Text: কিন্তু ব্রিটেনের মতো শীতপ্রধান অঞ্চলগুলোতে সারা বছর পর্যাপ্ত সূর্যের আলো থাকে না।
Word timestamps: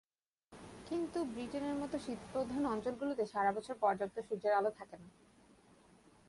কিন্তু 0.87 1.19
ব্রিটেনের 1.25 1.75
মতো 1.75 1.95
শীতপ্রধান 1.99 2.63
অঞ্চলগুলোতে 2.65 3.23
সারা 3.25 3.51
বছর 3.51 3.75
পর্যাপ্ত 3.75 4.17
সূর্যের 4.19 4.53
আলো 4.53 4.71
থাকে 4.71 4.95
না। 4.97 5.07